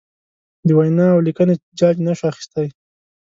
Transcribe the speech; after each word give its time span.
د 0.67 0.69
وینا 0.77 1.07
اولیکنې 1.17 1.55
جاج 1.79 1.95
نشو 2.05 2.25
اخستی. 2.31 2.67